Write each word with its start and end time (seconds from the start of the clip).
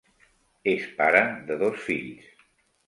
Es 0.71 0.87
pare 1.03 1.21
de 1.51 1.61
dos 1.63 1.81
fills. 1.87 2.37